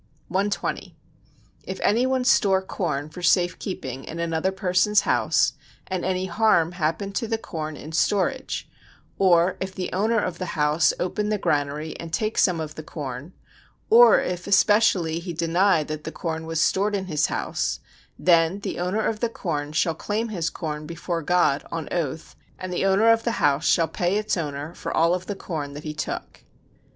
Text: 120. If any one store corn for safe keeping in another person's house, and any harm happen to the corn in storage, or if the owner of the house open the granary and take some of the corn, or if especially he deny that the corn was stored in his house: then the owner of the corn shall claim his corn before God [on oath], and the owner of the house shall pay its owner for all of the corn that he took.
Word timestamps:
120. 0.29 0.97
If 1.61 1.79
any 1.83 2.07
one 2.07 2.23
store 2.23 2.63
corn 2.63 3.07
for 3.07 3.21
safe 3.21 3.59
keeping 3.59 4.03
in 4.03 4.17
another 4.19 4.51
person's 4.51 5.01
house, 5.01 5.53
and 5.85 6.03
any 6.03 6.25
harm 6.25 6.71
happen 6.71 7.11
to 7.11 7.27
the 7.27 7.37
corn 7.37 7.75
in 7.77 7.91
storage, 7.91 8.67
or 9.19 9.57
if 9.59 9.75
the 9.75 9.93
owner 9.93 10.17
of 10.19 10.39
the 10.39 10.57
house 10.57 10.91
open 10.99 11.29
the 11.29 11.37
granary 11.37 11.95
and 11.99 12.11
take 12.11 12.39
some 12.39 12.59
of 12.59 12.73
the 12.73 12.81
corn, 12.81 13.33
or 13.91 14.19
if 14.19 14.47
especially 14.47 15.19
he 15.19 15.33
deny 15.33 15.83
that 15.83 16.03
the 16.03 16.11
corn 16.11 16.47
was 16.47 16.59
stored 16.59 16.95
in 16.95 17.05
his 17.05 17.27
house: 17.27 17.79
then 18.17 18.61
the 18.61 18.79
owner 18.79 19.05
of 19.05 19.19
the 19.19 19.29
corn 19.29 19.71
shall 19.71 19.93
claim 19.93 20.29
his 20.29 20.49
corn 20.49 20.87
before 20.87 21.21
God 21.21 21.63
[on 21.71 21.87
oath], 21.91 22.35
and 22.57 22.73
the 22.73 22.87
owner 22.87 23.11
of 23.11 23.23
the 23.23 23.33
house 23.33 23.67
shall 23.67 23.87
pay 23.87 24.17
its 24.17 24.35
owner 24.35 24.73
for 24.73 24.91
all 24.91 25.13
of 25.13 25.27
the 25.27 25.35
corn 25.35 25.73
that 25.73 25.83
he 25.83 25.93
took. 25.93 26.43